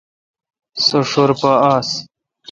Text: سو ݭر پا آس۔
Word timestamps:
سو 0.85 0.99
ݭر 1.09 1.29
پا 1.39 1.51
آس۔ 1.73 1.89